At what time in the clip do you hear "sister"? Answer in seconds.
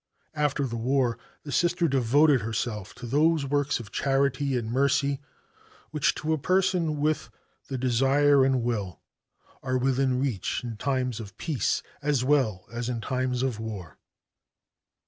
1.51-1.87